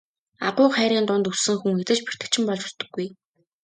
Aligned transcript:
Агуу 0.47 0.65
их 0.69 0.73
хайрын 0.77 1.05
дунд 1.07 1.25
өссөн 1.31 1.57
хүн 1.59 1.73
хэзээ 1.77 1.95
ч 1.97 2.01
бэртэгчин 2.05 2.43
болж 2.47 2.63
өсдөггүй. 2.67 3.07